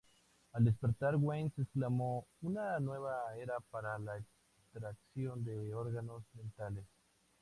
Al 0.53 0.63
despertar, 0.65 1.15
Wells 1.15 1.53
exclamó: 1.59 2.25
""Una 2.41 2.79
nueva 2.79 3.37
era 3.37 3.59
para 3.69 3.99
la 3.99 4.17
extracción 4.17 5.43
de 5.43 5.75
órganos 5.75 6.23
dentales"". 6.33 6.85